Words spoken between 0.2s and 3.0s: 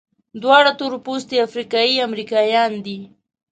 دواړه تورپوستي افریقایي امریکایان دي.